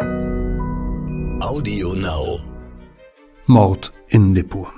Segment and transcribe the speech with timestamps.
[0.00, 2.38] Audio Now.
[3.46, 4.72] Mord in Nippur.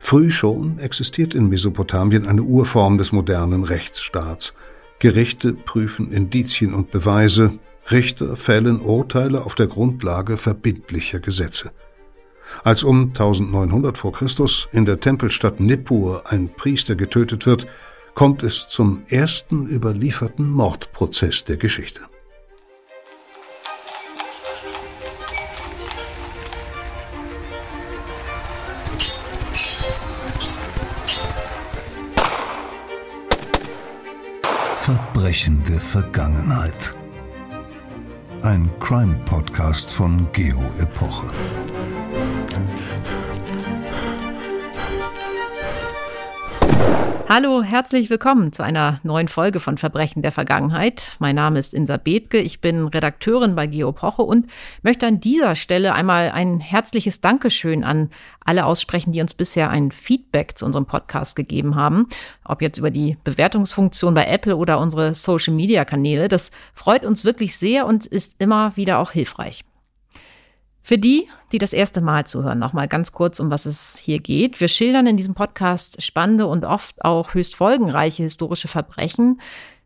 [0.00, 4.52] Früh schon existiert in Mesopotamien eine Urform des modernen Rechtsstaats.
[4.98, 7.58] Gerichte prüfen Indizien und Beweise,
[7.90, 11.72] Richter fällen Urteile auf der Grundlage verbindlicher Gesetze.
[12.64, 17.66] Als um 1900 vor Christus in der Tempelstadt Nippur ein Priester getötet wird,
[18.14, 22.02] kommt es zum ersten überlieferten Mordprozess der Geschichte.
[35.22, 36.96] Verbrechende Vergangenheit.
[38.42, 41.30] Ein Crime-Podcast von Geo Epoche.
[47.34, 51.12] Hallo, herzlich willkommen zu einer neuen Folge von Verbrechen der Vergangenheit.
[51.18, 54.48] Mein Name ist Insa Bethke, ich bin Redakteurin bei Geopoche und
[54.82, 58.10] möchte an dieser Stelle einmal ein herzliches Dankeschön an
[58.44, 62.06] alle aussprechen, die uns bisher ein Feedback zu unserem Podcast gegeben haben,
[62.44, 66.28] ob jetzt über die Bewertungsfunktion bei Apple oder unsere Social-Media-Kanäle.
[66.28, 69.64] Das freut uns wirklich sehr und ist immer wieder auch hilfreich.
[70.82, 74.60] Für die, die das erste Mal zuhören, nochmal ganz kurz, um was es hier geht.
[74.60, 79.40] Wir schildern in diesem Podcast spannende und oft auch höchst folgenreiche historische Verbrechen.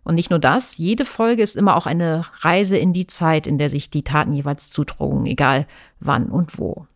[0.05, 3.59] Und nicht nur das, jede Folge ist immer auch eine Reise in die Zeit, in
[3.59, 5.67] der sich die Taten jeweils zutrugen, egal
[6.01, 6.87] wann und wo.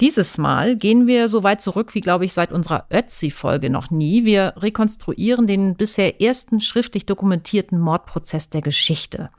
[0.00, 4.24] Dieses Mal gehen wir so weit zurück wie, glaube ich, seit unserer Ötzi-Folge noch nie.
[4.24, 9.30] Wir rekonstruieren den bisher ersten schriftlich dokumentierten Mordprozess der Geschichte.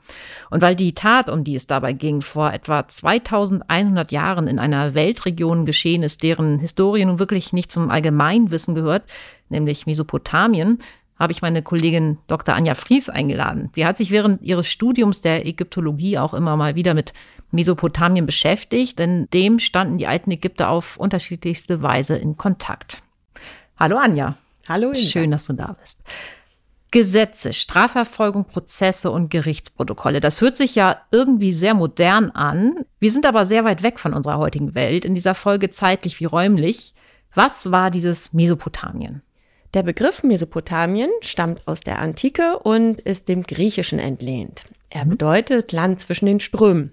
[0.50, 4.94] Und weil die Tat, um die es dabei ging, vor etwa 2100 Jahren in einer
[4.94, 9.04] Weltregion geschehen ist, deren Historie nun wirklich nicht zum Allgemeinwissen gehört,
[9.48, 10.78] nämlich Mesopotamien,
[11.20, 12.54] habe ich meine Kollegin Dr.
[12.54, 13.68] Anja Fries eingeladen.
[13.74, 17.12] Sie hat sich während ihres Studiums der Ägyptologie auch immer mal wieder mit
[17.50, 23.02] Mesopotamien beschäftigt, denn dem standen die alten Ägypter auf unterschiedlichste Weise in Kontakt.
[23.78, 24.38] Hallo Anja.
[24.66, 25.08] Hallo Inga.
[25.08, 26.00] Schön, dass du da bist.
[26.90, 30.20] Gesetze, Strafverfolgung, Prozesse und Gerichtsprotokolle.
[30.20, 32.84] Das hört sich ja irgendwie sehr modern an.
[32.98, 36.24] Wir sind aber sehr weit weg von unserer heutigen Welt, in dieser Folge zeitlich wie
[36.24, 36.94] räumlich.
[37.34, 39.22] Was war dieses Mesopotamien?
[39.72, 44.64] Der Begriff Mesopotamien stammt aus der Antike und ist dem Griechischen entlehnt.
[44.88, 45.10] Er mhm.
[45.10, 46.92] bedeutet Land zwischen den Strömen.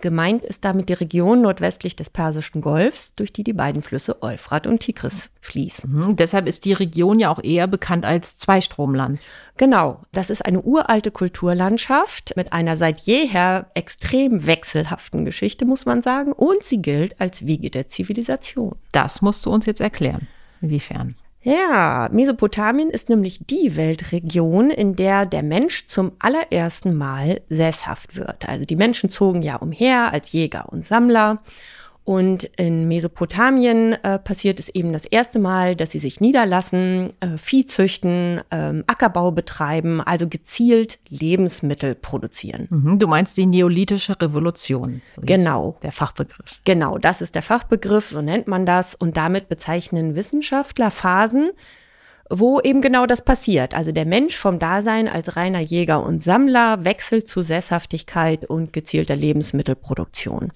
[0.00, 4.66] Gemeint ist damit die Region nordwestlich des Persischen Golfs, durch die die beiden Flüsse Euphrat
[4.66, 5.92] und Tigris fließen.
[5.92, 9.20] Mhm, deshalb ist die Region ja auch eher bekannt als Zweistromland.
[9.58, 16.02] Genau, das ist eine uralte Kulturlandschaft mit einer seit jeher extrem wechselhaften Geschichte, muss man
[16.02, 18.76] sagen, und sie gilt als Wiege der Zivilisation.
[18.92, 20.26] Das musst du uns jetzt erklären.
[20.62, 21.16] Inwiefern?
[21.44, 28.48] Ja, Mesopotamien ist nämlich die Weltregion, in der der Mensch zum allerersten Mal sesshaft wird.
[28.48, 31.42] Also die Menschen zogen ja umher als Jäger und Sammler
[32.04, 37.38] und in Mesopotamien äh, passiert es eben das erste Mal, dass sie sich niederlassen, äh,
[37.38, 42.66] Vieh züchten, äh, Ackerbau betreiben, also gezielt Lebensmittel produzieren.
[42.70, 45.00] Mhm, du meinst die neolithische Revolution.
[45.16, 45.76] Genau.
[45.84, 46.58] Der Fachbegriff.
[46.64, 48.96] Genau, das ist der Fachbegriff, so nennt man das.
[48.96, 51.52] Und damit bezeichnen Wissenschaftler Phasen,
[52.28, 53.74] wo eben genau das passiert.
[53.74, 59.14] Also der Mensch vom Dasein als reiner Jäger und Sammler wechselt zu Sesshaftigkeit und gezielter
[59.14, 60.52] Lebensmittelproduktion.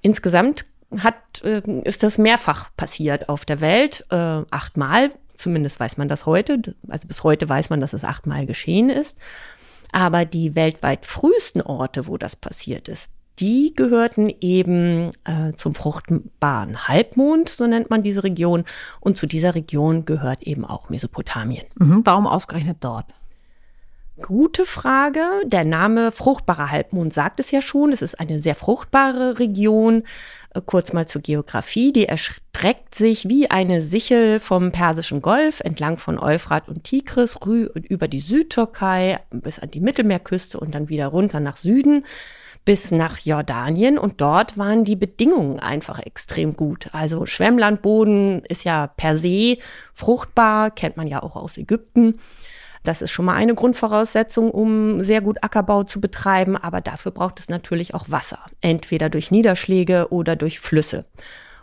[0.00, 0.64] Insgesamt
[0.96, 5.10] hat, äh, ist das mehrfach passiert auf der Welt, äh, achtmal.
[5.36, 6.74] Zumindest weiß man das heute.
[6.88, 9.18] Also bis heute weiß man, dass es achtmal geschehen ist.
[9.92, 16.88] Aber die weltweit frühesten Orte, wo das passiert ist, die gehörten eben äh, zum fruchtbaren
[16.88, 18.64] Halbmond, so nennt man diese Region.
[19.00, 21.66] Und zu dieser Region gehört eben auch Mesopotamien.
[21.76, 23.14] Mhm, warum ausgerechnet dort?
[24.20, 25.20] Gute Frage.
[25.44, 27.92] Der Name fruchtbarer Halbmond sagt es ja schon.
[27.92, 30.02] Es ist eine sehr fruchtbare Region.
[30.66, 31.92] Kurz mal zur Geografie.
[31.92, 38.08] Die erstreckt sich wie eine Sichel vom Persischen Golf entlang von Euphrat und Tigris über
[38.08, 42.04] die Südtürkei bis an die Mittelmeerküste und dann wieder runter nach Süden
[42.68, 46.90] bis nach Jordanien und dort waren die Bedingungen einfach extrem gut.
[46.92, 49.56] Also Schwemmlandboden ist ja per se
[49.94, 52.18] fruchtbar, kennt man ja auch aus Ägypten.
[52.88, 57.38] Das ist schon mal eine Grundvoraussetzung, um sehr gut Ackerbau zu betreiben, aber dafür braucht
[57.38, 61.04] es natürlich auch Wasser, entweder durch Niederschläge oder durch Flüsse.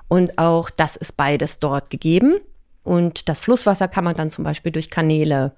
[0.08, 2.36] Und auch das ist beides dort gegeben.
[2.84, 5.54] Und das Flusswasser kann man dann zum Beispiel durch Kanäle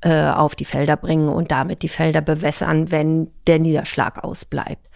[0.00, 4.88] äh, auf die Felder bringen und damit die Felder bewässern, wenn der Niederschlag ausbleibt.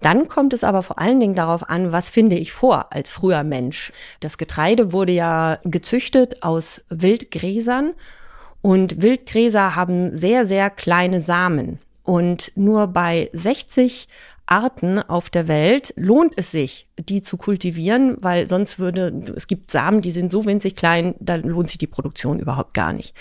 [0.00, 3.44] Dann kommt es aber vor allen Dingen darauf an, was finde ich vor als früher
[3.44, 3.92] Mensch.
[4.18, 7.94] Das Getreide wurde ja gezüchtet aus Wildgräsern
[8.62, 11.78] und Wildgräser haben sehr, sehr kleine Samen.
[12.04, 14.08] Und nur bei 60
[14.46, 19.70] Arten auf der Welt lohnt es sich, die zu kultivieren, weil sonst würde, es gibt
[19.70, 23.14] Samen, die sind so winzig klein, da lohnt sich die Produktion überhaupt gar nicht.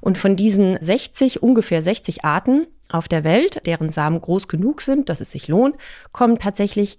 [0.00, 5.08] Und von diesen 60, ungefähr 60 Arten auf der Welt, deren Samen groß genug sind,
[5.08, 5.76] dass es sich lohnt,
[6.12, 6.98] kommen tatsächlich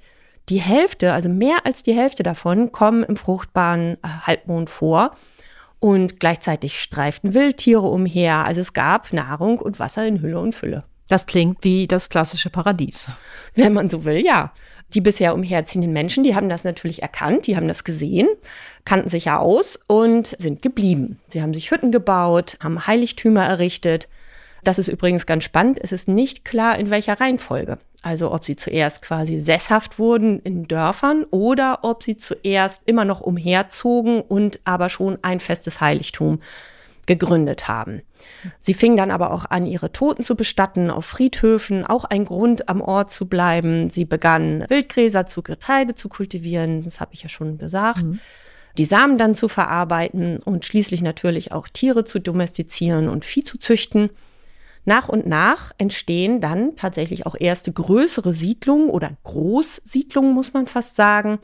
[0.49, 5.11] die Hälfte, also mehr als die Hälfte davon, kommen im fruchtbaren äh, Halbmond vor.
[5.79, 8.45] Und gleichzeitig streiften Wildtiere umher.
[8.45, 10.83] Also es gab Nahrung und Wasser in Hülle und Fülle.
[11.07, 13.07] Das klingt wie das klassische Paradies.
[13.55, 14.53] Wenn man so will, ja.
[14.93, 18.29] Die bisher umherziehenden Menschen, die haben das natürlich erkannt, die haben das gesehen,
[18.85, 21.19] kannten sich ja aus und sind geblieben.
[21.27, 24.07] Sie haben sich Hütten gebaut, haben Heiligtümer errichtet.
[24.67, 25.79] Das ist übrigens ganz spannend.
[25.81, 27.77] Es ist nicht klar, in welcher Reihenfolge.
[28.01, 33.21] Also ob sie zuerst quasi sesshaft wurden in Dörfern oder ob sie zuerst immer noch
[33.21, 36.41] umherzogen und aber schon ein festes Heiligtum
[37.05, 38.01] gegründet haben.
[38.59, 42.67] Sie fingen dann aber auch an, ihre Toten zu bestatten auf Friedhöfen, auch ein Grund,
[42.67, 43.89] am Ort zu bleiben.
[43.89, 48.03] Sie begannen Wildgräser zu Getreide zu kultivieren, das habe ich ja schon gesagt.
[48.03, 48.19] Mhm.
[48.77, 53.57] Die Samen dann zu verarbeiten und schließlich natürlich auch Tiere zu domestizieren und Vieh zu
[53.59, 54.09] züchten.
[54.87, 60.95] Nach und nach entstehen dann tatsächlich auch erste größere Siedlungen oder Großsiedlungen, muss man fast
[60.95, 61.39] sagen,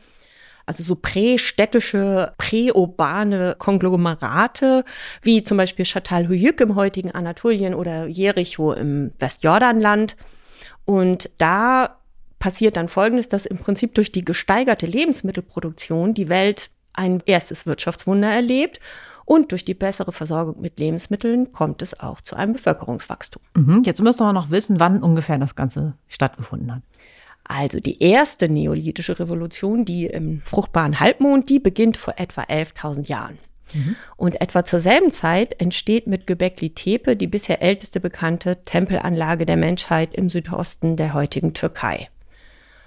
[0.66, 4.86] also so prästädtische, präurbane Konglomerate,
[5.24, 10.16] wie zum Beispiel Çatalhöyük im heutigen Anatolien oder Jericho im Westjordanland.
[10.86, 12.00] Und da
[12.40, 18.30] passiert dann Folgendes, dass im Prinzip durch die gesteigerte Lebensmittelproduktion die Welt ein erstes Wirtschaftswunder
[18.30, 18.80] erlebt.
[19.26, 23.42] Und durch die bessere Versorgung mit Lebensmitteln kommt es auch zu einem Bevölkerungswachstum.
[23.56, 26.82] Mhm, jetzt müssen wir noch wissen, wann ungefähr das Ganze stattgefunden hat.
[27.46, 33.38] Also die erste neolithische Revolution, die im fruchtbaren Halbmond, die beginnt vor etwa 11.000 Jahren.
[33.74, 33.96] Mhm.
[34.16, 39.58] Und etwa zur selben Zeit entsteht mit Göbekli Tepe die bisher älteste bekannte Tempelanlage der
[39.58, 42.10] Menschheit im Südosten der heutigen Türkei.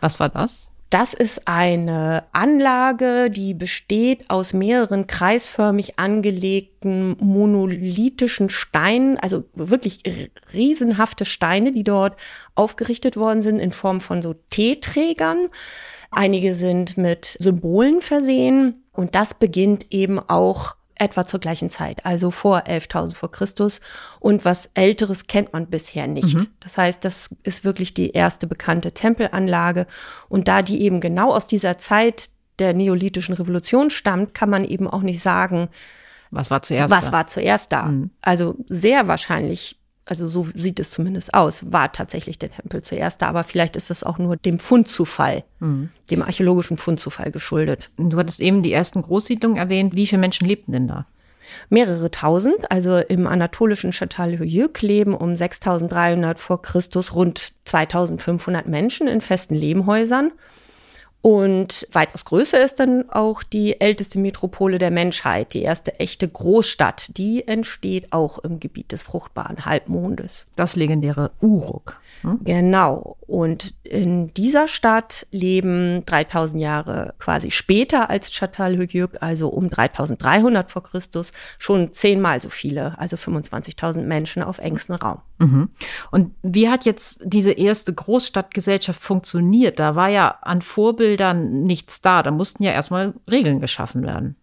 [0.00, 0.70] Was war das?
[0.88, 10.04] Das ist eine Anlage, die besteht aus mehreren kreisförmig angelegten monolithischen Steinen, also wirklich
[10.54, 12.16] riesenhafte Steine, die dort
[12.54, 15.48] aufgerichtet worden sind in Form von so Teeträgern.
[16.12, 22.30] Einige sind mit Symbolen versehen und das beginnt eben auch etwa zur gleichen Zeit, also
[22.30, 23.80] vor 11.000 vor Christus.
[24.20, 26.38] Und was Älteres kennt man bisher nicht.
[26.38, 26.48] Mhm.
[26.60, 29.86] Das heißt, das ist wirklich die erste bekannte Tempelanlage.
[30.28, 34.88] Und da die eben genau aus dieser Zeit der neolithischen Revolution stammt, kann man eben
[34.88, 35.68] auch nicht sagen,
[36.30, 37.12] was war zuerst was da?
[37.12, 37.82] war zuerst da.
[37.84, 38.10] Mhm.
[38.20, 43.26] Also sehr wahrscheinlich also so sieht es zumindest aus, war tatsächlich der Tempel zuerst da,
[43.26, 45.90] aber vielleicht ist das auch nur dem Fundzufall, mhm.
[46.10, 47.90] dem archäologischen Fundzufall geschuldet.
[47.96, 49.96] Du hattest eben die ersten Großsiedlungen erwähnt.
[49.96, 51.06] Wie viele Menschen lebten denn da?
[51.68, 59.20] Mehrere tausend, also im anatolischen Çatalhöyük leben um 6300 vor Christus rund 2500 Menschen in
[59.20, 60.32] festen Lehmhäusern.
[61.26, 67.18] Und weitaus größer ist dann auch die älteste Metropole der Menschheit, die erste echte Großstadt.
[67.18, 70.46] Die entsteht auch im Gebiet des fruchtbaren Halbmondes.
[70.54, 71.98] Das legendäre Uruk.
[72.20, 72.38] Hm?
[72.44, 73.15] Genau.
[73.36, 80.82] Und in dieser Stadt leben 3000 Jahre quasi später als Çatalhöyük, also um 3300 vor
[80.82, 85.20] Christus, schon zehnmal so viele, also 25.000 Menschen auf engstem Raum.
[85.36, 85.68] Mhm.
[86.10, 89.78] Und wie hat jetzt diese erste Großstadtgesellschaft funktioniert?
[89.78, 92.22] Da war ja an Vorbildern nichts da.
[92.22, 94.36] Da mussten ja erstmal Regeln geschaffen werden.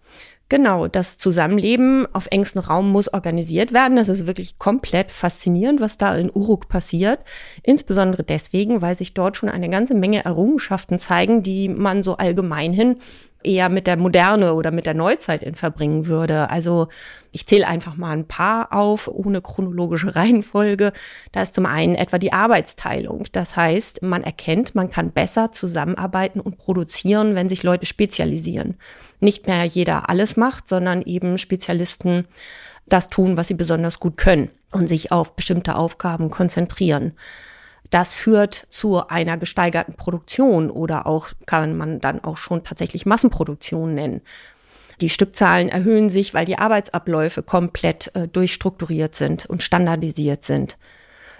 [0.53, 3.98] Genau, das Zusammenleben auf engstem Raum muss organisiert werden.
[3.98, 7.22] Das ist wirklich komplett faszinierend, was da in Uruk passiert.
[7.63, 12.72] Insbesondere deswegen, weil sich dort schon eine ganze Menge Errungenschaften zeigen, die man so allgemein
[12.72, 12.98] hin
[13.41, 16.51] eher mit der Moderne oder mit der Neuzeit in verbringen würde.
[16.51, 16.88] Also
[17.31, 20.93] ich zähle einfach mal ein paar auf, ohne chronologische Reihenfolge.
[21.31, 23.25] Da ist zum einen etwa die Arbeitsteilung.
[23.31, 28.77] Das heißt, man erkennt, man kann besser zusammenarbeiten und produzieren, wenn sich Leute spezialisieren
[29.24, 32.27] nicht mehr jeder alles macht, sondern eben Spezialisten
[32.88, 37.13] das tun, was sie besonders gut können und sich auf bestimmte Aufgaben konzentrieren.
[37.89, 43.94] Das führt zu einer gesteigerten Produktion oder auch kann man dann auch schon tatsächlich Massenproduktion
[43.94, 44.22] nennen.
[45.01, 50.77] Die Stückzahlen erhöhen sich, weil die Arbeitsabläufe komplett äh, durchstrukturiert sind und standardisiert sind.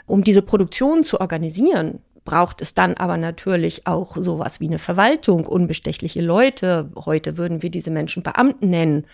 [0.06, 5.46] Um diese Produktion zu organisieren, braucht es dann aber natürlich auch sowas wie eine Verwaltung,
[5.46, 6.92] unbestechliche Leute.
[6.96, 9.06] Heute würden wir diese Menschen Beamten nennen.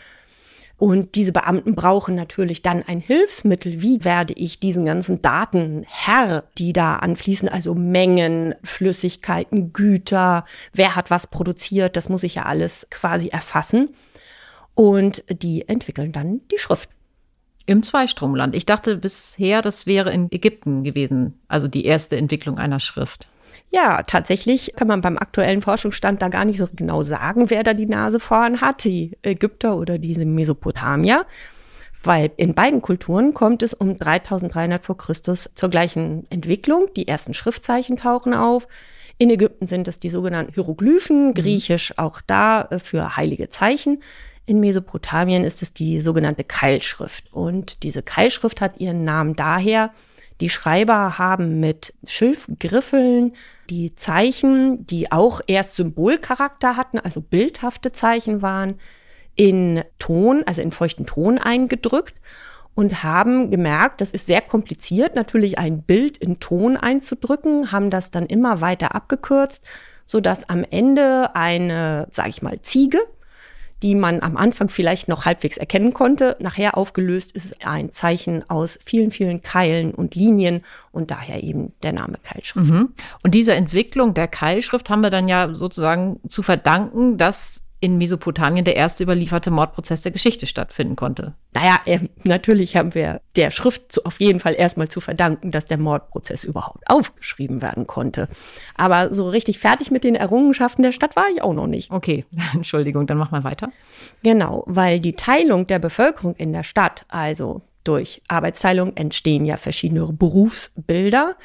[0.79, 3.81] Und diese Beamten brauchen natürlich dann ein Hilfsmittel.
[3.81, 10.95] Wie werde ich diesen ganzen Daten Herr, die da anfließen, also Mengen, Flüssigkeiten, Güter, wer
[10.95, 13.89] hat was produziert, das muss ich ja alles quasi erfassen.
[14.73, 16.89] Und die entwickeln dann die Schrift.
[17.69, 18.55] Im Zweistromland.
[18.55, 23.27] Ich dachte bisher, das wäre in Ägypten gewesen, also die erste Entwicklung einer Schrift.
[23.69, 27.75] Ja, tatsächlich kann man beim aktuellen Forschungsstand da gar nicht so genau sagen, wer da
[27.75, 31.27] die Nase vorn hat, die Ägypter oder diese Mesopotamier.
[32.01, 36.87] Weil in beiden Kulturen kommt es um 3300 vor Christus zur gleichen Entwicklung.
[36.95, 38.67] Die ersten Schriftzeichen tauchen auf.
[39.21, 41.33] In Ägypten sind es die sogenannten Hieroglyphen, mhm.
[41.33, 44.01] griechisch auch da äh, für heilige Zeichen.
[44.45, 47.31] In Mesopotamien ist es die sogenannte Keilschrift.
[47.31, 49.91] Und diese Keilschrift hat ihren Namen daher,
[50.39, 53.33] die Schreiber haben mit Schilfgriffeln
[53.69, 58.79] die Zeichen, die auch erst Symbolcharakter hatten, also bildhafte Zeichen waren,
[59.35, 62.15] in Ton, also in feuchten Ton eingedrückt
[62.75, 68.11] und haben gemerkt, das ist sehr kompliziert, natürlich ein Bild in Ton einzudrücken, haben das
[68.11, 69.65] dann immer weiter abgekürzt,
[70.05, 72.99] so dass am Ende eine, sag ich mal, Ziege
[73.81, 76.35] die man am Anfang vielleicht noch halbwegs erkennen konnte.
[76.39, 81.93] Nachher aufgelöst ist ein Zeichen aus vielen, vielen Keilen und Linien und daher eben der
[81.93, 82.69] Name Keilschrift.
[82.69, 82.93] Mhm.
[83.23, 88.65] Und diese Entwicklung der Keilschrift haben wir dann ja sozusagen zu verdanken, dass in Mesopotamien
[88.65, 91.33] der erste überlieferte Mordprozess der Geschichte stattfinden konnte.
[91.53, 95.65] Naja, äh, natürlich haben wir der Schrift zu, auf jeden Fall erstmal zu verdanken, dass
[95.65, 98.27] der Mordprozess überhaupt aufgeschrieben werden konnte.
[98.75, 101.91] Aber so richtig fertig mit den Errungenschaften der Stadt war ich auch noch nicht.
[101.91, 103.71] Okay, Entschuldigung, dann mach mal weiter.
[104.23, 110.05] Genau, weil die Teilung der Bevölkerung in der Stadt, also durch Arbeitsteilung entstehen ja verschiedene
[110.11, 111.37] Berufsbilder.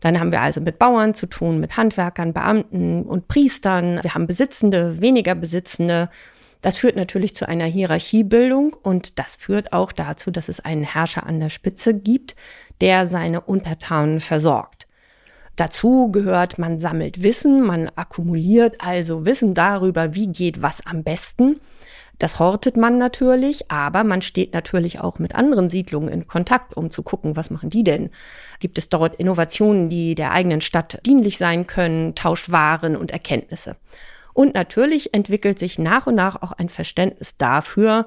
[0.00, 4.02] Dann haben wir also mit Bauern zu tun, mit Handwerkern, Beamten und Priestern.
[4.02, 6.10] Wir haben Besitzende, weniger Besitzende.
[6.62, 11.26] Das führt natürlich zu einer Hierarchiebildung und das führt auch dazu, dass es einen Herrscher
[11.26, 12.34] an der Spitze gibt,
[12.80, 14.86] der seine Untertanen versorgt.
[15.56, 21.60] Dazu gehört, man sammelt Wissen, man akkumuliert also Wissen darüber, wie geht was am besten.
[22.18, 26.90] Das hortet man natürlich, aber man steht natürlich auch mit anderen Siedlungen in Kontakt, um
[26.90, 28.10] zu gucken, was machen die denn?
[28.58, 33.76] Gibt es dort Innovationen, die der eigenen Stadt dienlich sein können, tauscht Waren und Erkenntnisse?
[34.32, 38.06] Und natürlich entwickelt sich nach und nach auch ein Verständnis dafür,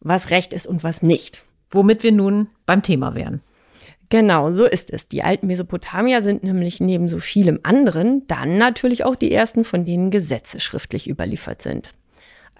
[0.00, 1.44] was Recht ist und was nicht.
[1.70, 3.42] Womit wir nun beim Thema wären.
[4.08, 5.06] Genau, so ist es.
[5.06, 9.84] Die alten Mesopotamier sind nämlich neben so vielem anderen dann natürlich auch die ersten, von
[9.84, 11.94] denen Gesetze schriftlich überliefert sind.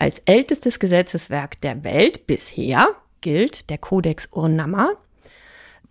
[0.00, 2.88] Als ältestes Gesetzeswerk der Welt bisher
[3.21, 4.92] gilt der Codex Urnama.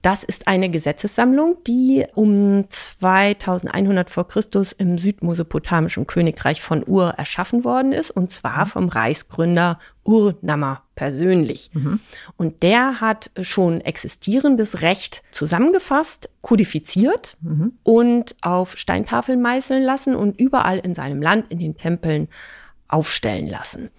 [0.01, 7.63] Das ist eine Gesetzessammlung, die um 2100 vor Christus im südmesopotamischen Königreich von Ur erschaffen
[7.63, 11.69] worden ist, und zwar vom Reichsgründer Urnama persönlich.
[11.73, 11.99] Mhm.
[12.35, 17.73] Und der hat schon existierendes Recht zusammengefasst, kodifiziert mhm.
[17.83, 22.27] und auf Steintafeln meißeln lassen und überall in seinem Land in den Tempeln
[22.89, 23.89] aufstellen lassen.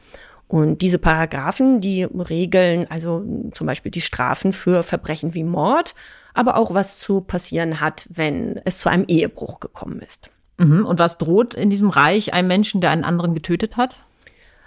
[0.49, 5.95] Und diese Paragraphen, die regeln also zum Beispiel die Strafen für Verbrechen wie Mord,
[6.35, 10.31] aber auch was zu passieren hat, wenn es zu einem Ehebruch gekommen ist.
[10.59, 10.85] Mhm.
[10.85, 13.97] Und was droht in diesem Reich einem Menschen, der einen anderen getötet hat?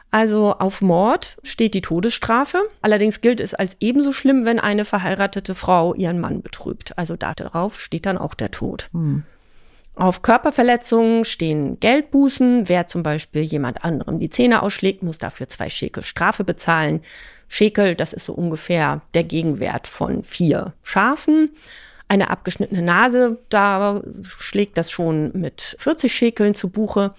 [0.09, 2.61] Also auf Mord steht die Todesstrafe.
[2.81, 6.97] Allerdings gilt es als ebenso schlimm, wenn eine verheiratete Frau ihren Mann betrügt.
[6.97, 8.89] Also darauf steht dann auch der Tod.
[8.93, 9.23] Mhm.
[9.95, 12.67] Auf Körperverletzungen stehen Geldbußen.
[12.67, 17.01] Wer zum Beispiel jemand anderem die Zähne ausschlägt, muss dafür zwei Schekel Strafe bezahlen.
[17.47, 21.51] Schekel, das ist so ungefähr der Gegenwert von vier Schafen.
[22.07, 27.13] Eine abgeschnittene Nase, da schlägt das schon mit 40 Schekeln zu Buche.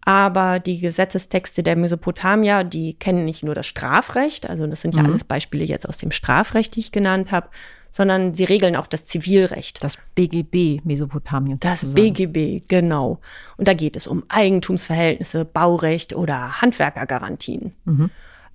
[0.00, 5.02] Aber die Gesetzestexte der Mesopotamier, die kennen nicht nur das Strafrecht, also das sind ja
[5.02, 5.08] mhm.
[5.08, 7.48] alles Beispiele jetzt aus dem Strafrecht, die ich genannt habe,
[7.90, 9.82] sondern sie regeln auch das Zivilrecht.
[9.82, 11.58] Das BGB Mesopotamien.
[11.60, 13.20] Das BGB, genau.
[13.56, 17.72] Und da geht es um Eigentumsverhältnisse, Baurecht oder Handwerkergarantien.
[17.84, 18.10] Mhm.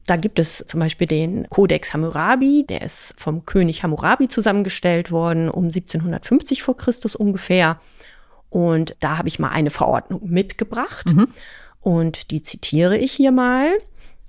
[0.06, 5.50] Da gibt es zum Beispiel den Codex Hammurabi, der ist vom König Hammurabi zusammengestellt worden,
[5.50, 7.80] um 1750 vor Christus ungefähr.
[8.50, 11.14] Und da habe ich mal eine Verordnung mitgebracht.
[11.14, 11.28] Mhm.
[11.80, 13.72] Und die zitiere ich hier mal.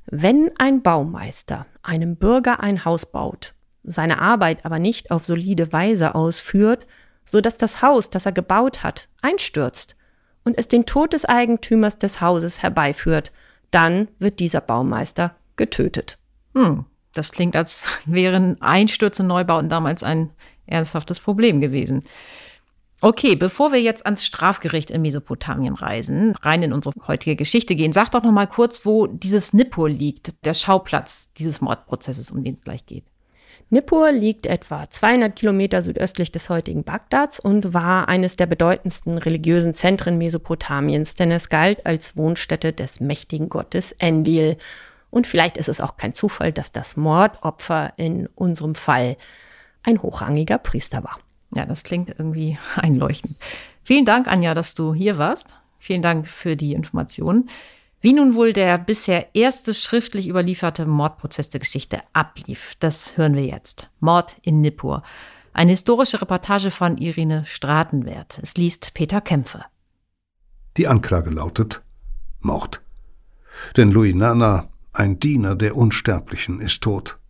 [0.07, 3.55] Wenn ein Baumeister einem Bürger ein Haus baut,
[3.85, 6.87] seine Arbeit aber nicht auf solide Weise ausführt,
[7.25, 9.97] so dass das Haus, das er gebaut hat, einstürzt
[10.45, 13.33] und es den Tod des Eigentümers des Hauses herbeiführt,
[13.71, 16.19] dann wird dieser Baumeister getötet.
[16.55, 16.85] Hm,
[17.15, 20.31] das klingt, als wären Einstürze Neubauten damals ein
[20.67, 22.05] ernsthaftes Problem gewesen.
[23.01, 27.93] Okay, bevor wir jetzt ans Strafgericht in Mesopotamien reisen, rein in unsere heutige Geschichte gehen,
[27.93, 32.55] sag doch noch mal kurz, wo dieses Nippur liegt, der Schauplatz dieses Mordprozesses, um den
[32.55, 33.05] es gleich geht.
[33.73, 39.73] Nippur liegt etwa 200 Kilometer südöstlich des heutigen Bagdads und war eines der bedeutendsten religiösen
[39.73, 44.59] Zentren Mesopotamiens, denn es galt als Wohnstätte des mächtigen Gottes Endil.
[45.09, 49.17] Und vielleicht ist es auch kein Zufall, dass das Mordopfer in unserem Fall
[49.83, 51.19] ein hochrangiger Priester war.
[51.55, 53.39] Ja, das klingt irgendwie einleuchtend.
[53.85, 55.55] Vielen Dank, Anja, dass du hier warst.
[55.79, 57.49] Vielen Dank für die Informationen.
[58.05, 63.45] Wie nun wohl der bisher erste schriftlich überlieferte Mordprozess der Geschichte ablief, das hören wir
[63.45, 63.91] jetzt.
[64.01, 65.05] Mord in Nippur.
[65.53, 68.41] Eine historische Reportage von Irene Stratenwert.
[68.43, 69.65] Es liest Peter Kämpfe.
[70.79, 71.85] Die Anklage lautet
[72.41, 72.83] Mord.
[73.77, 77.21] Denn Louis Nana, ein Diener der Unsterblichen, ist tot.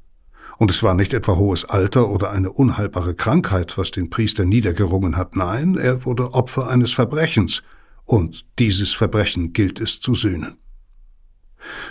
[0.57, 5.19] Und es war nicht etwa hohes Alter oder eine unheilbare Krankheit, was den Priester niedergerungen
[5.19, 5.37] hat.
[5.37, 7.63] Nein, er wurde Opfer eines Verbrechens,
[8.05, 10.57] und dieses Verbrechen gilt es zu sühnen.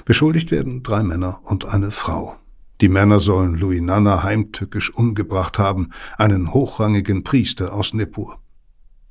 [0.05, 2.35] Beschuldigt werden drei Männer und eine Frau.
[2.81, 8.39] Die Männer sollen Louis Nana heimtückisch umgebracht haben, einen hochrangigen Priester aus Nippur.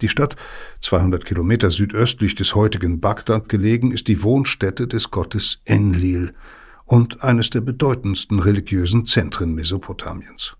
[0.00, 0.36] Die Stadt,
[0.80, 6.34] 200 Kilometer südöstlich des heutigen Bagdad gelegen, ist die Wohnstätte des Gottes Enlil
[6.84, 10.56] und eines der bedeutendsten religiösen Zentren Mesopotamiens.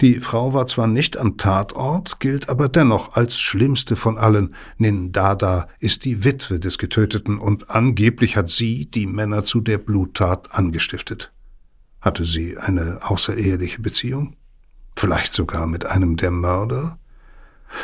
[0.00, 4.54] Die Frau war zwar nicht am Tatort, gilt aber dennoch als schlimmste von allen.
[4.78, 10.52] Nindada ist die Witwe des Getöteten und angeblich hat sie die Männer zu der Bluttat
[10.52, 11.32] angestiftet.
[12.00, 14.36] Hatte sie eine außereheliche Beziehung?
[14.96, 16.98] Vielleicht sogar mit einem der Mörder?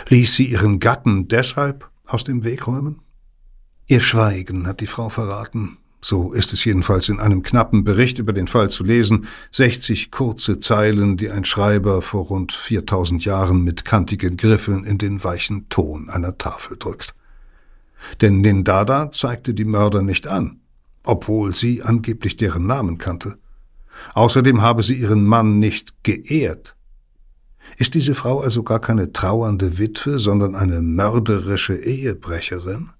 [0.09, 3.03] Ließ sie ihren Gatten deshalb aus dem Weg räumen?
[3.87, 8.33] Ihr Schweigen hat die Frau verraten, so ist es jedenfalls in einem knappen Bericht über
[8.33, 13.85] den Fall zu lesen, 60 kurze Zeilen, die ein Schreiber vor rund 4000 Jahren mit
[13.85, 17.15] kantigen Griffeln in den weichen Ton einer Tafel drückt.
[18.21, 20.61] Denn Nindada zeigte die Mörder nicht an,
[21.05, 23.39] obwohl sie angeblich deren Namen kannte.
[24.15, 26.75] Außerdem habe sie ihren Mann nicht geehrt.
[27.79, 32.91] Ist diese Frau also gar keine trauernde Witwe, sondern eine mörderische Ehebrecherin?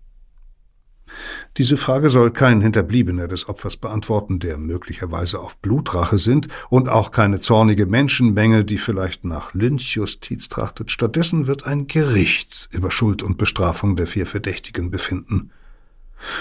[1.59, 7.11] Diese Frage soll kein Hinterbliebener des Opfers beantworten, der möglicherweise auf Blutrache sind, und auch
[7.11, 10.91] keine zornige Menschenmenge, die vielleicht nach Lynchjustiz trachtet.
[10.91, 15.51] Stattdessen wird ein Gericht über Schuld und Bestrafung der vier Verdächtigen befinden.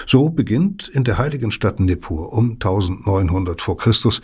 [0.05, 4.21] So beginnt in der heiligen Stadt Nippur um 1900 vor Christus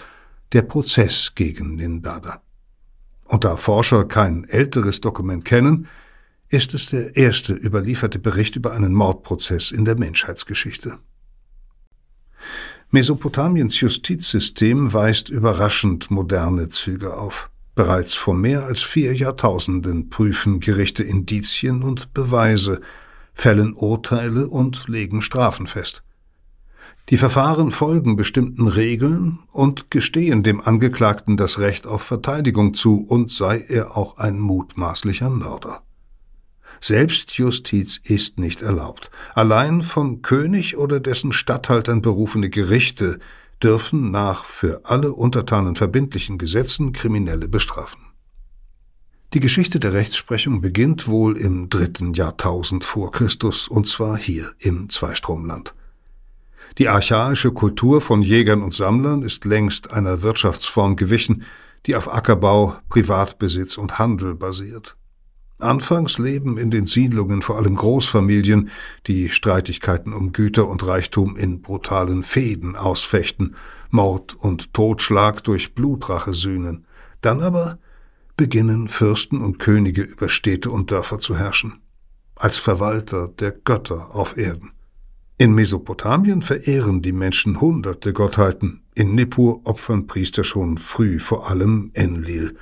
[0.54, 2.42] der Prozess gegen Nindada.
[3.26, 5.88] Und da Forscher kein älteres Dokument kennen,
[6.50, 10.98] ist es der erste überlieferte Bericht über einen Mordprozess in der Menschheitsgeschichte.
[12.90, 17.50] Mesopotamiens Justizsystem weist überraschend moderne Züge auf.
[17.76, 22.80] Bereits vor mehr als vier Jahrtausenden prüfen Gerichte Indizien und Beweise,
[23.34, 26.02] fällen Urteile und legen Strafen fest.
[27.10, 33.32] Die Verfahren folgen bestimmten Regeln und gestehen dem Angeklagten das Recht auf Verteidigung zu, und
[33.32, 35.87] sei er auch ein mutmaßlicher Mörder.
[36.82, 39.12] Selbstjustiz ist nicht erlaubt.
[39.34, 43.20] Allein vom König oder dessen Statthaltern berufene Gerichte
[43.62, 48.02] dürfen nach für alle Untertanen verbindlichen Gesetzen Kriminelle bestrafen.
[49.34, 54.90] Die Geschichte der Rechtsprechung beginnt wohl im dritten Jahrtausend vor Christus, und zwar hier im
[54.90, 55.76] Zweistromland.
[56.78, 61.44] Die archaische Kultur von Jägern und Sammlern ist längst einer Wirtschaftsform gewichen,
[61.86, 64.96] die auf Ackerbau, Privatbesitz und Handel basiert.
[65.60, 68.70] Anfangs leben in den Siedlungen vor allem Großfamilien,
[69.08, 73.56] die Streitigkeiten um Güter und Reichtum in brutalen Fehden ausfechten,
[73.89, 76.86] Mord und Totschlag durch Blutrache sühnen.
[77.22, 77.80] Dann aber
[78.36, 81.82] beginnen Fürsten und Könige über Städte und Dörfer zu herrschen,
[82.36, 84.74] als Verwalter der Götter auf Erden.
[85.39, 91.89] In Mesopotamien verehren die Menschen hunderte Gottheiten, in Nippur opfern Priester schon früh vor allem
[91.93, 92.56] Enlil,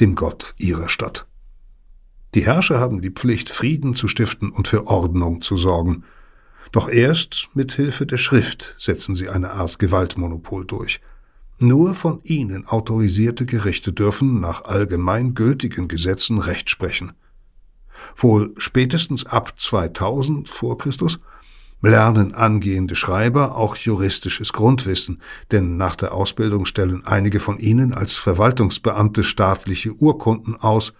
[0.00, 1.29] dem Gott ihrer Stadt.
[2.34, 6.04] Die Herrscher haben die Pflicht, Frieden zu stiften und für Ordnung zu sorgen.
[6.70, 11.00] Doch erst mit Hilfe der Schrift setzen sie eine Art Gewaltmonopol durch.
[11.58, 17.12] Nur von ihnen autorisierte Gerichte dürfen nach allgemein gültigen Gesetzen Recht sprechen.
[18.16, 21.18] Wohl spätestens ab 2000 vor Christus
[21.82, 28.14] lernen angehende Schreiber auch juristisches Grundwissen, denn nach der Ausbildung stellen einige von ihnen als
[28.14, 30.92] Verwaltungsbeamte staatliche Urkunden aus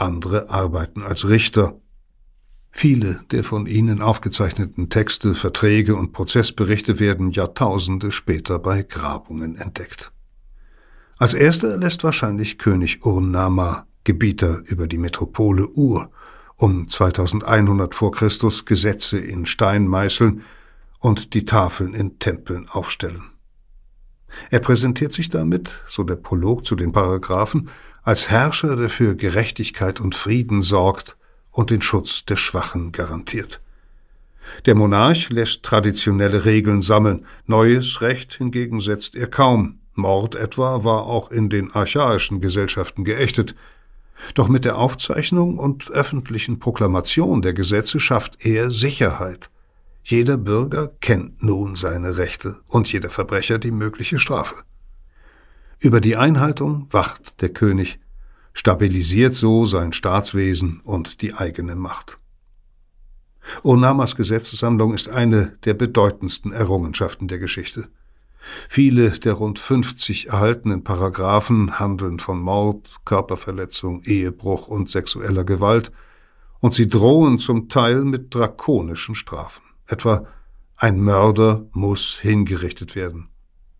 [0.00, 1.80] andere arbeiten als Richter.
[2.70, 10.12] Viele der von ihnen aufgezeichneten Texte, Verträge und Prozessberichte werden Jahrtausende später bei Grabungen entdeckt.
[11.18, 16.10] Als erster lässt wahrscheinlich König Urnama, Gebieter über die Metropole Ur,
[16.56, 20.42] um 2100 vor Christus Gesetze in Stein meißeln
[21.00, 23.24] und die Tafeln in Tempeln aufstellen.
[24.50, 27.68] Er präsentiert sich damit, so der Prolog zu den Paragraphen,
[28.02, 31.16] als Herrscher, der für Gerechtigkeit und Frieden sorgt
[31.50, 33.60] und den Schutz der Schwachen garantiert.
[34.66, 39.80] Der Monarch lässt traditionelle Regeln sammeln, neues Recht hingegen setzt er kaum.
[39.94, 43.54] Mord etwa war auch in den archaischen Gesellschaften geächtet.
[44.34, 49.50] Doch mit der Aufzeichnung und öffentlichen Proklamation der Gesetze schafft er Sicherheit.
[50.10, 54.54] Jeder Bürger kennt nun seine Rechte und jeder Verbrecher die mögliche Strafe.
[55.82, 58.00] Über die Einhaltung wacht der König,
[58.54, 62.18] stabilisiert so sein Staatswesen und die eigene Macht.
[63.62, 67.90] Onamas Gesetzessammlung ist eine der bedeutendsten Errungenschaften der Geschichte.
[68.70, 75.92] Viele der rund 50 erhaltenen Paragraphen handeln von Mord, Körperverletzung, Ehebruch und sexueller Gewalt,
[76.60, 79.67] und sie drohen zum Teil mit drakonischen Strafen.
[79.88, 80.26] Etwa
[80.76, 83.30] ein Mörder muss hingerichtet werden.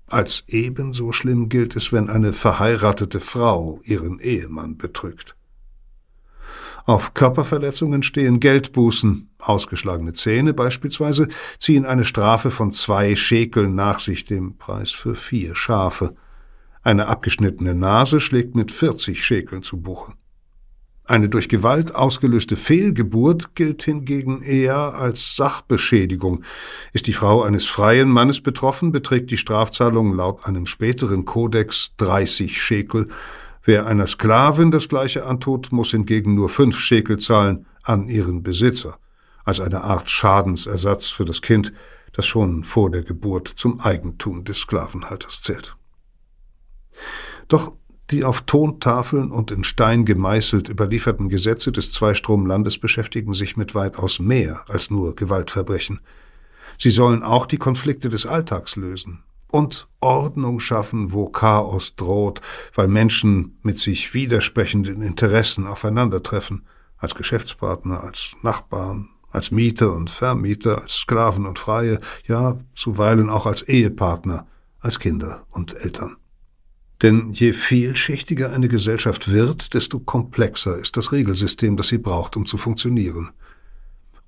[0.08, 5.36] Als ebenso schlimm gilt es, wenn eine verheiratete Frau ihren Ehemann betrügt.
[6.86, 9.28] Auf Körperverletzungen stehen Geldbußen.
[9.38, 15.54] Ausgeschlagene Zähne beispielsweise ziehen eine Strafe von zwei Schekeln nach sich, dem Preis für vier
[15.54, 16.14] Schafe.
[16.82, 20.14] Eine abgeschnittene Nase schlägt mit 40 Schekeln zu Buche.
[21.08, 26.44] Eine durch Gewalt ausgelöste Fehlgeburt gilt hingegen eher als Sachbeschädigung.
[26.92, 32.62] Ist die Frau eines freien Mannes betroffen, beträgt die Strafzahlung laut einem späteren Kodex 30
[32.62, 33.08] Schekel,
[33.68, 38.98] Wer einer Sklavin das gleiche antut, muss hingegen nur fünf Schekel zahlen an ihren Besitzer,
[39.44, 41.74] als eine Art Schadensersatz für das Kind,
[42.14, 45.76] das schon vor der Geburt zum Eigentum des Sklavenhalters zählt.
[47.48, 47.74] Doch
[48.10, 54.18] die auf Tontafeln und in Stein gemeißelt überlieferten Gesetze des Zweistromlandes beschäftigen sich mit weitaus
[54.18, 56.00] mehr als nur Gewaltverbrechen.
[56.78, 62.40] Sie sollen auch die Konflikte des Alltags lösen, und Ordnung schaffen, wo Chaos droht,
[62.74, 66.66] weil Menschen mit sich widersprechenden Interessen aufeinandertreffen,
[66.98, 73.46] als Geschäftspartner, als Nachbarn, als Mieter und Vermieter, als Sklaven und Freie, ja zuweilen auch
[73.46, 74.46] als Ehepartner,
[74.80, 76.17] als Kinder und Eltern.
[77.02, 82.44] Denn je vielschichtiger eine Gesellschaft wird, desto komplexer ist das Regelsystem, das sie braucht, um
[82.44, 83.30] zu funktionieren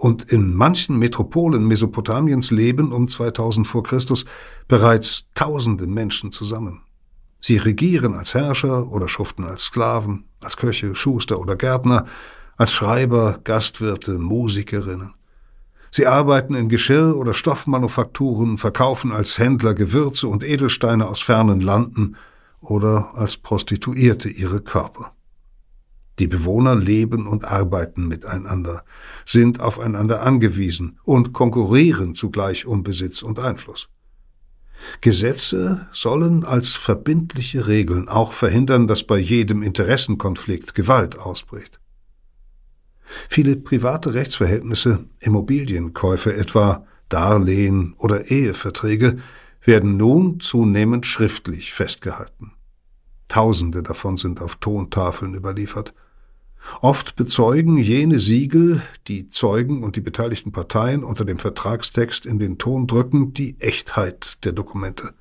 [0.00, 4.24] und in manchen Metropolen Mesopotamiens leben um 2000 vor Christus
[4.66, 6.80] bereits tausende Menschen zusammen.
[7.42, 12.06] Sie regieren als Herrscher oder schuften als Sklaven, als Köche, Schuster oder Gärtner,
[12.56, 15.12] als Schreiber, Gastwirte, Musikerinnen.
[15.90, 22.16] Sie arbeiten in Geschirr- oder Stoffmanufakturen, verkaufen als Händler Gewürze und Edelsteine aus fernen Landen
[22.60, 25.14] oder als Prostituierte ihre Körper.
[26.18, 28.84] Die Bewohner leben und arbeiten miteinander,
[29.24, 33.88] sind aufeinander angewiesen und konkurrieren zugleich um Besitz und Einfluss.
[35.00, 41.80] Gesetze sollen als verbindliche Regeln auch verhindern, dass bei jedem Interessenkonflikt Gewalt ausbricht.
[43.28, 49.18] Viele private Rechtsverhältnisse, Immobilienkäufe etwa, Darlehen oder Eheverträge
[49.62, 52.52] werden nun zunehmend schriftlich festgehalten.
[53.28, 55.94] Tausende davon sind auf Tontafeln überliefert.
[56.82, 62.58] Oft bezeugen jene Siegel, die Zeugen und die beteiligten Parteien unter dem Vertragstext in den
[62.58, 65.14] Ton drücken, die Echtheit der Dokumente.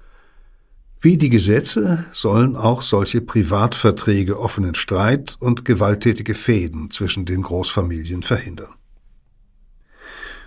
[1.02, 8.22] Wie die Gesetze sollen auch solche Privatverträge offenen Streit und gewalttätige Fäden zwischen den Großfamilien
[8.22, 8.74] verhindern.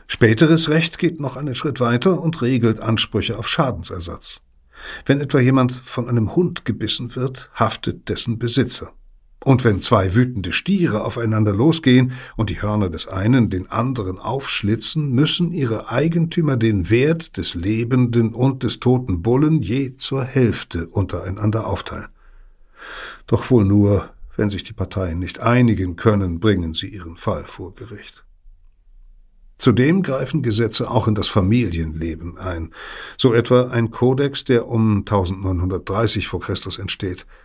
[0.07, 4.43] Späteres Recht geht noch einen Schritt weiter und regelt Ansprüche auf Schadensersatz.
[5.07, 8.93] Wenn etwa jemand von einem Hund gebissen wird, haftet dessen Besitzer.
[9.45, 15.11] Und wenn zwei wütende Stiere aufeinander losgehen und die Hörner des einen den anderen aufschlitzen,
[15.11, 21.67] müssen ihre Eigentümer den Wert des lebenden und des toten Bullen je zur Hälfte untereinander
[21.67, 22.09] aufteilen.
[23.27, 27.75] Doch wohl nur, wenn sich die Parteien nicht einigen können, bringen sie ihren Fall vor
[27.75, 28.25] Gericht.
[29.63, 32.75] Zudem greifen Gesetze auch in das Familienleben ein,
[33.17, 37.27] so etwa ein Kodex, der um 1930 vor Christus entsteht–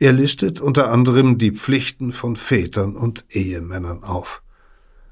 [0.00, 4.42] er listet unter anderem die Pflichten von Vätern und Ehemännern auf.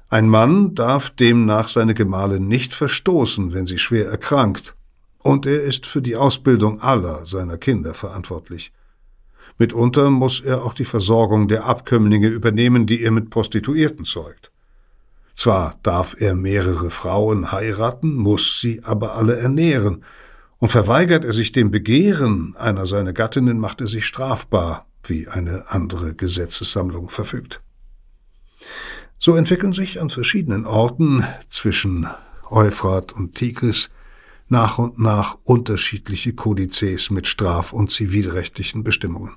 [0.09, 4.75] Ein Mann darf demnach seine Gemahlin nicht verstoßen, wenn sie schwer erkrankt,
[5.19, 8.71] und er ist für die Ausbildung aller seiner Kinder verantwortlich.
[9.57, 14.51] Mitunter muss er auch die Versorgung der Abkömmlinge übernehmen, die er mit Prostituierten zeugt.
[15.37, 20.03] Zwar darf er mehrere Frauen heiraten, muss sie aber alle ernähren,
[20.57, 25.65] und verweigert er sich dem Begehren einer seiner Gattinnen, macht er sich strafbar, wie eine
[25.69, 27.61] andere Gesetzessammlung verfügt.
[29.19, 32.07] So entwickeln sich an verschiedenen Orten zwischen
[32.49, 33.91] Euphrat und Tigris
[34.47, 39.35] nach und nach unterschiedliche Kodizes mit straf- und zivilrechtlichen Bestimmungen.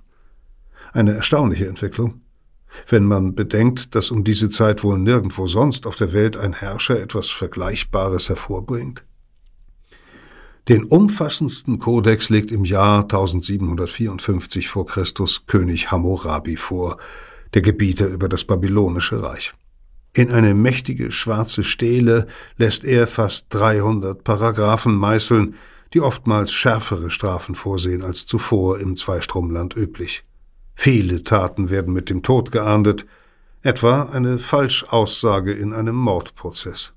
[0.94, 2.22] Eine erstaunliche Entwicklung.
[2.88, 7.00] Wenn man bedenkt, dass um diese Zeit wohl nirgendwo sonst auf der Welt ein Herrscher
[7.00, 9.04] etwas Vergleichbares hervorbringt?
[10.68, 16.98] Den umfassendsten Kodex legt im Jahr 1754 vor Christus König Hammurabi vor,
[17.54, 19.52] der Gebieter über das babylonische Reich.
[20.12, 25.54] In eine mächtige schwarze Stele lässt er fast 300 Paragraphen meißeln,
[25.94, 30.24] die oftmals schärfere Strafen vorsehen als zuvor im Zweistromland üblich.
[30.82, 33.04] Viele Taten werden mit dem Tod geahndet,
[33.60, 36.94] etwa eine Falschaussage in einem Mordprozess.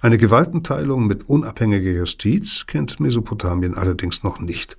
[0.00, 4.78] Eine Gewaltenteilung mit unabhängiger Justiz kennt Mesopotamien allerdings noch nicht.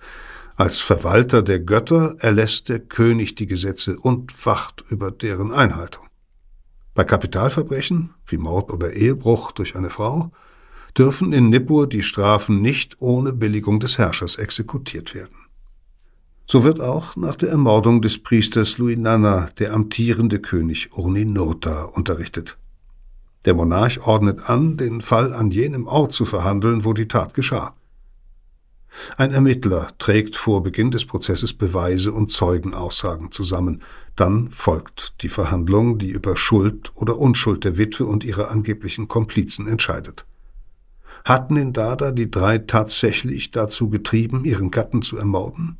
[0.56, 6.08] Als Verwalter der Götter erlässt der König die Gesetze und wacht über deren Einhaltung.
[6.96, 10.32] Bei Kapitalverbrechen, wie Mord oder Ehebruch durch eine Frau,
[10.98, 15.37] dürfen in Nippur die Strafen nicht ohne Billigung des Herrschers exekutiert werden.
[16.50, 22.58] So wird auch nach der Ermordung des Priesters Luinana der amtierende König Urninurta unterrichtet.
[23.44, 27.76] Der Monarch ordnet an, den Fall an jenem Ort zu verhandeln, wo die Tat geschah.
[29.18, 33.84] Ein Ermittler trägt vor Beginn des Prozesses Beweise und Zeugenaussagen zusammen.
[34.16, 39.68] Dann folgt die Verhandlung, die über Schuld oder Unschuld der Witwe und ihrer angeblichen Komplizen
[39.68, 40.26] entscheidet.
[41.26, 45.78] Hatten Nindada die drei tatsächlich dazu getrieben, ihren Gatten zu ermorden?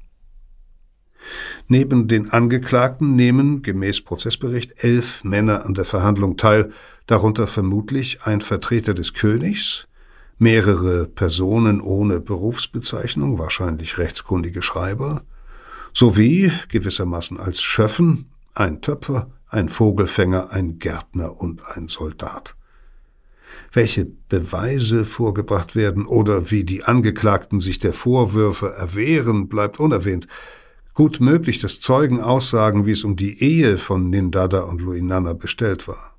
[1.68, 6.72] Neben den Angeklagten nehmen, gemäß Prozessbericht, elf Männer an der Verhandlung teil,
[7.06, 9.88] darunter vermutlich ein Vertreter des Königs,
[10.38, 15.24] mehrere Personen ohne Berufsbezeichnung, wahrscheinlich rechtskundige Schreiber,
[15.94, 22.56] sowie gewissermaßen als Schöffen ein Töpfer, ein Vogelfänger, ein Gärtner und ein Soldat.
[23.72, 30.28] Welche Beweise vorgebracht werden oder wie die Angeklagten sich der Vorwürfe erwehren, bleibt unerwähnt.
[30.98, 35.88] Gut möglich, dass Zeugen aussagen, wie es um die Ehe von Nindada und Luinana bestellt
[35.88, 36.16] war.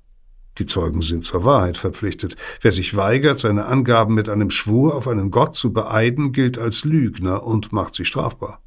[0.57, 2.37] Die Zeugen sind zur Wahrheit verpflichtet.
[2.61, 6.85] Wer sich weigert, seine Angaben mit einem Schwur auf einen Gott zu beeiden, gilt als
[6.85, 8.61] Lügner und macht sich strafbar.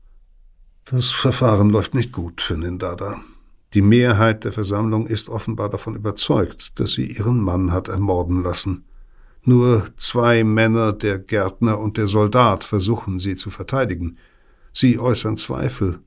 [0.85, 3.22] Das Verfahren läuft nicht gut für Nindada.
[3.72, 8.85] Die Mehrheit der Versammlung ist offenbar davon überzeugt, dass sie ihren Mann hat ermorden lassen.
[9.44, 14.18] Nur zwei Männer, der Gärtner und der Soldat, versuchen sie zu verteidigen.
[14.72, 16.00] Sie äußern Zweifel.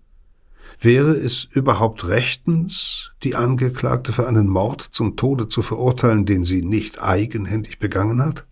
[0.79, 6.63] Wäre es überhaupt rechtens, die Angeklagte für einen Mord zum Tode zu verurteilen, den sie
[6.63, 8.45] nicht eigenhändig begangen hat?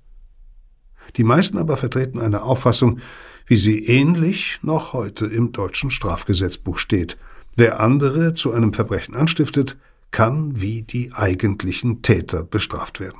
[1.17, 2.99] Die meisten aber vertreten eine Auffassung,
[3.45, 7.17] wie sie ähnlich noch heute im deutschen Strafgesetzbuch steht.
[7.55, 9.77] Wer andere zu einem Verbrechen anstiftet,
[10.11, 13.19] kann wie die eigentlichen Täter bestraft werden.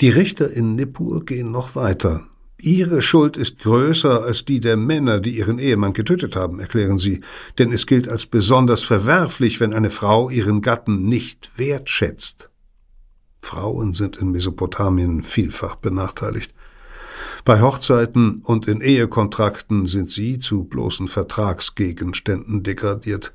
[0.00, 2.26] Die Richter in Nippur gehen noch weiter.
[2.62, 7.20] Ihre Schuld ist größer als die der Männer, die ihren Ehemann getötet haben, erklären sie,
[7.58, 12.50] denn es gilt als besonders verwerflich, wenn eine Frau ihren Gatten nicht wertschätzt.
[13.38, 16.52] Frauen sind in Mesopotamien vielfach benachteiligt.
[17.46, 23.32] Bei Hochzeiten und in Ehekontrakten sind sie zu bloßen Vertragsgegenständen degradiert.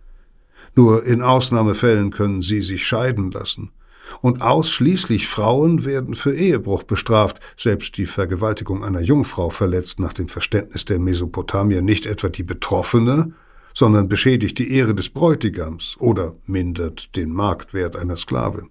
[0.76, 3.72] Nur in Ausnahmefällen können sie sich scheiden lassen
[4.22, 10.28] und ausschließlich Frauen werden für Ehebruch bestraft, selbst die Vergewaltigung einer Jungfrau verletzt nach dem
[10.28, 13.34] Verständnis der Mesopotamier nicht etwa die Betroffene,
[13.74, 18.70] sondern beschädigt die Ehre des Bräutigams oder mindert den Marktwert einer Sklavin.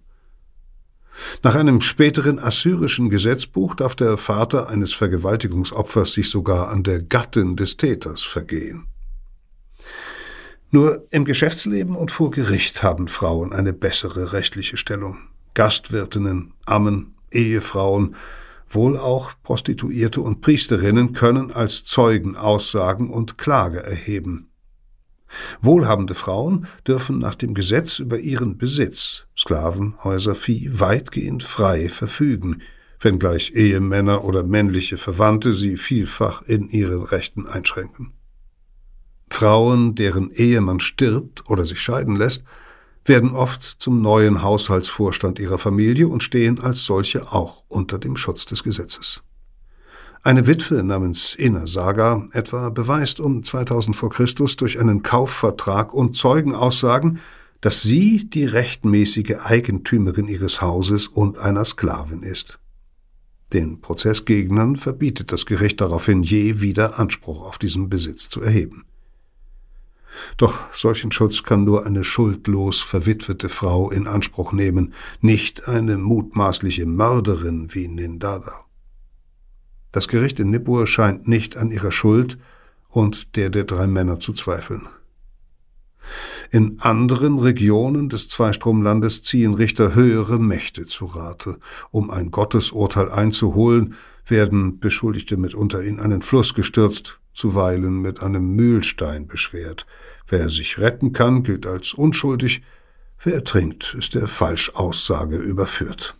[1.42, 7.54] Nach einem späteren assyrischen Gesetzbuch darf der Vater eines Vergewaltigungsopfers sich sogar an der Gattin
[7.54, 8.86] des Täters vergehen.
[10.70, 15.18] Nur im Geschäftsleben und vor Gericht haben Frauen eine bessere rechtliche Stellung.
[15.54, 18.16] Gastwirtinnen, Ammen, Ehefrauen,
[18.68, 24.50] wohl auch Prostituierte und Priesterinnen können als Zeugen aussagen und Klage erheben.
[25.60, 32.62] Wohlhabende Frauen dürfen nach dem Gesetz über ihren Besitz, Sklaven, Häuser, Vieh, weitgehend frei verfügen,
[33.00, 38.12] wenngleich Ehemänner oder männliche Verwandte sie vielfach in ihren Rechten einschränken.
[39.34, 42.44] Frauen, deren Ehemann stirbt oder sich scheiden lässt,
[43.04, 48.46] werden oft zum neuen Haushaltsvorstand ihrer Familie und stehen als solche auch unter dem Schutz
[48.46, 49.24] des Gesetzes.
[50.22, 56.14] Eine Witwe namens Inna Saga etwa beweist um 2000 vor Christus durch einen Kaufvertrag und
[56.14, 57.18] Zeugenaussagen,
[57.60, 62.60] dass sie die rechtmäßige Eigentümerin ihres Hauses und einer Sklavin ist.
[63.52, 68.84] Den Prozessgegnern verbietet das Gericht daraufhin je wieder Anspruch auf diesen Besitz zu erheben.
[70.36, 76.86] Doch solchen Schutz kann nur eine schuldlos verwitwete Frau in Anspruch nehmen, nicht eine mutmaßliche
[76.86, 78.64] Mörderin wie Nindada.
[79.92, 82.38] Das Gericht in Nippur scheint nicht an ihrer Schuld
[82.88, 84.88] und der der drei Männer zu zweifeln.
[86.50, 91.58] In anderen Regionen des Zweistromlandes ziehen Richter höhere Mächte zu Rate.
[91.90, 93.94] Um ein Gottesurteil einzuholen,
[94.26, 99.86] werden Beschuldigte mitunter in einen Fluss gestürzt, zuweilen mit einem Mühlstein beschwert.
[100.26, 102.62] Wer sich retten kann, gilt als unschuldig,
[103.22, 106.16] wer ertrinkt, ist der Falschaussage überführt.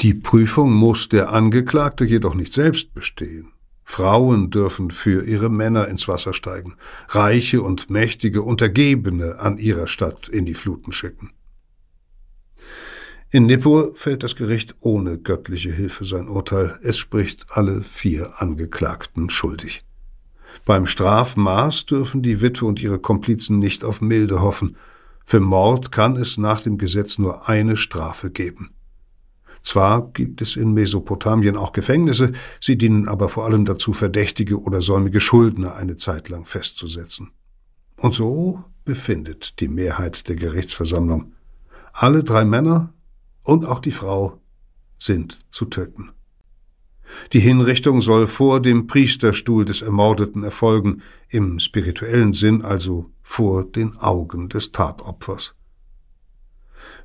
[0.00, 3.52] Die Prüfung muss der Angeklagte jedoch nicht selbst bestehen.
[3.84, 6.76] Frauen dürfen für ihre Männer ins Wasser steigen,
[7.08, 11.33] reiche und mächtige Untergebene an ihrer Stadt in die Fluten schicken.
[13.34, 16.78] In Nippur fällt das Gericht ohne göttliche Hilfe sein Urteil.
[16.84, 19.84] Es spricht alle vier Angeklagten schuldig.
[20.64, 24.76] Beim Strafmaß dürfen die Witwe und ihre Komplizen nicht auf Milde hoffen.
[25.24, 28.70] Für Mord kann es nach dem Gesetz nur eine Strafe geben.
[29.62, 34.80] Zwar gibt es in Mesopotamien auch Gefängnisse, sie dienen aber vor allem dazu, verdächtige oder
[34.80, 37.32] säumige Schuldner eine Zeit lang festzusetzen.
[37.96, 41.32] Und so befindet die Mehrheit der Gerichtsversammlung.
[41.92, 42.94] Alle drei Männer
[43.44, 44.40] und auch die Frau
[44.98, 46.10] sind zu töten.
[47.32, 53.96] Die Hinrichtung soll vor dem Priesterstuhl des Ermordeten erfolgen, im spirituellen Sinn also vor den
[53.98, 55.54] Augen des Tatopfers.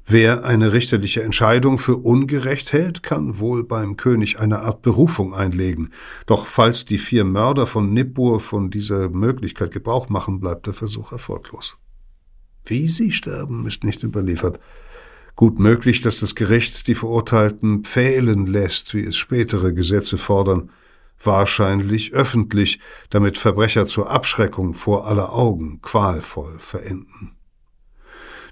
[0.06, 5.92] Wer eine richterliche Entscheidung für ungerecht hält, kann wohl beim König eine Art Berufung einlegen.
[6.26, 11.12] Doch falls die vier Mörder von Nippur von dieser Möglichkeit Gebrauch machen, bleibt der Versuch
[11.12, 11.78] erfolglos.
[12.66, 14.60] Wie sie sterben, ist nicht überliefert.
[15.40, 20.70] Gut möglich, dass das Gericht die Verurteilten pfählen lässt, wie es spätere Gesetze fordern,
[21.24, 27.38] wahrscheinlich öffentlich, damit Verbrecher zur Abschreckung vor aller Augen qualvoll verenden.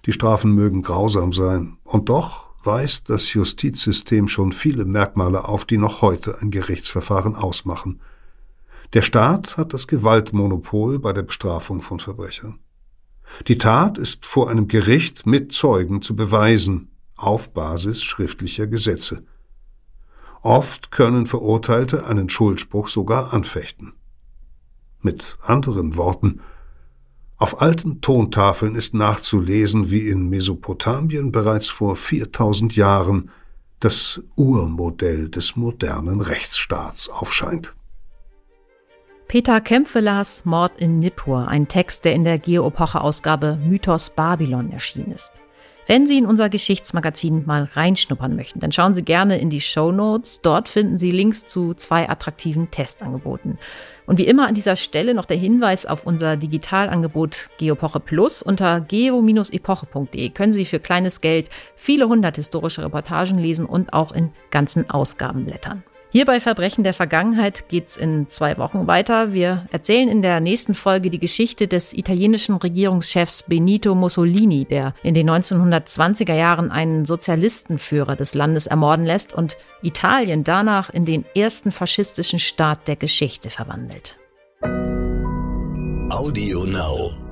[0.06, 5.78] Die Strafen mögen grausam sein, und doch weist das Justizsystem schon viele Merkmale auf, die
[5.78, 8.00] noch heute ein Gerichtsverfahren ausmachen.
[8.94, 12.60] Der Staat hat das Gewaltmonopol bei der Bestrafung von Verbrechern.
[13.48, 19.24] Die Tat ist vor einem Gericht mit Zeugen zu beweisen, auf Basis schriftlicher Gesetze.
[20.42, 23.94] Oft können Verurteilte einen Schuldspruch sogar anfechten.
[25.02, 26.42] Mit anderen Worten,
[27.40, 33.30] auf alten Tontafeln ist nachzulesen, wie in Mesopotamien bereits vor 4000 Jahren
[33.80, 37.77] das Urmodell des modernen Rechtsstaats aufscheint.
[39.28, 45.34] Peter Kempfelers Mord in Nippur, ein Text, der in der Geo-Epoche-Ausgabe Mythos Babylon erschienen ist.
[45.86, 49.92] Wenn Sie in unser Geschichtsmagazin mal reinschnuppern möchten, dann schauen Sie gerne in die Show
[49.92, 50.40] Notes.
[50.42, 53.58] Dort finden Sie Links zu zwei attraktiven Testangeboten.
[54.06, 58.42] Und wie immer an dieser Stelle noch der Hinweis auf unser Digitalangebot Geopoche Plus.
[58.42, 64.32] Unter geo-epoche.de können Sie für kleines Geld viele hundert historische Reportagen lesen und auch in
[64.52, 65.84] ganzen Ausgaben blättern.
[66.10, 69.34] Hier bei Verbrechen der Vergangenheit geht's in zwei Wochen weiter.
[69.34, 75.14] Wir erzählen in der nächsten Folge die Geschichte des italienischen Regierungschefs Benito Mussolini, der in
[75.14, 81.72] den 1920er Jahren einen Sozialistenführer des Landes ermorden lässt und Italien danach in den ersten
[81.72, 84.18] faschistischen Staat der Geschichte verwandelt.
[86.10, 87.27] Audio Now.